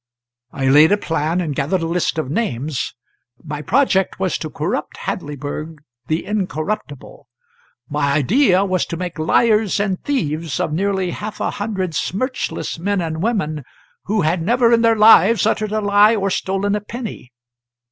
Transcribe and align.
I 0.51 0.65
laid 0.67 0.91
a 0.91 0.97
plan, 0.97 1.39
and 1.41 1.55
gathered 1.55 1.83
a 1.83 1.87
list 1.87 2.17
of 2.17 2.31
names. 2.31 2.95
My 3.43 3.61
project 3.61 4.19
was 4.19 4.35
to 4.39 4.49
corrupt 4.49 4.97
Hadleyburg 4.97 5.77
the 6.07 6.25
Incorruptible. 6.25 7.27
My 7.87 8.13
idea 8.13 8.65
was 8.65 8.87
to 8.87 8.97
make 8.97 9.19
liars 9.19 9.79
and 9.79 10.03
thieves 10.03 10.59
of 10.59 10.73
nearly 10.73 11.11
half 11.11 11.39
a 11.39 11.51
hundred 11.51 11.91
smirchless 11.93 12.79
men 12.79 12.99
and 12.99 13.21
women 13.21 13.63
who 14.05 14.21
had 14.21 14.41
never 14.41 14.73
in 14.73 14.81
their 14.81 14.95
lives 14.97 15.45
uttered 15.45 15.71
a 15.71 15.81
lie 15.81 16.15
or 16.15 16.31
stolen 16.31 16.73
a 16.73 16.81
penny. 16.81 17.31